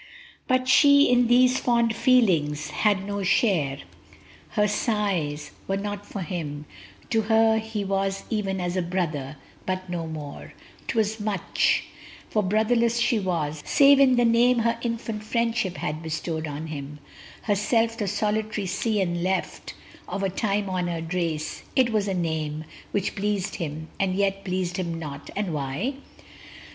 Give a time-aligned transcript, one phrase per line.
[0.47, 3.81] But she in these fond feelings had no share:
[4.53, 6.65] Her sighs were not for him;
[7.11, 9.37] to her he was Even as a brother
[9.67, 10.53] but no more:
[10.87, 11.83] 'twas much,
[12.31, 16.97] For brotherless she was, save in the name Her infant friendship had bestowed on him;
[17.43, 19.75] Herself the solitary scion left
[20.07, 21.61] Of a time honored race.
[21.75, 25.93] It was a name Which pleased him, and yet pleased him not and why?